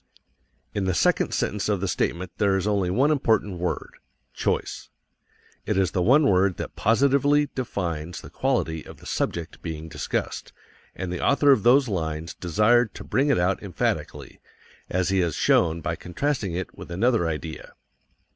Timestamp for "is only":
2.57-2.89